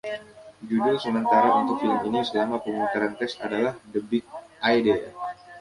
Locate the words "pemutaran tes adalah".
2.65-3.73